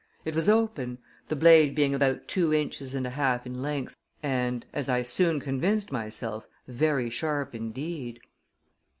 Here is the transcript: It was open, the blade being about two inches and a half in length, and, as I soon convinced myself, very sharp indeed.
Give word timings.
It 0.25 0.33
was 0.33 0.49
open, 0.49 0.97
the 1.27 1.35
blade 1.35 1.75
being 1.75 1.93
about 1.93 2.27
two 2.27 2.51
inches 2.51 2.95
and 2.95 3.05
a 3.05 3.11
half 3.11 3.45
in 3.45 3.61
length, 3.61 3.95
and, 4.23 4.65
as 4.73 4.89
I 4.89 5.03
soon 5.03 5.39
convinced 5.39 5.91
myself, 5.91 6.47
very 6.67 7.11
sharp 7.11 7.53
indeed. 7.53 8.19